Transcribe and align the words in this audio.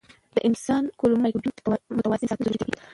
د 0.35 0.37
انسان 0.47 0.83
کولمو 0.99 1.21
مایکروبیوم 1.23 1.73
متوازن 1.95 2.27
ساتل 2.29 2.45
ضروري 2.45 2.57
دي. 2.59 2.65